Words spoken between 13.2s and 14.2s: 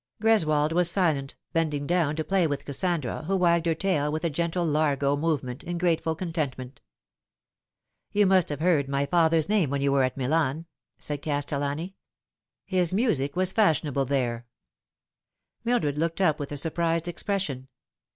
was fashionable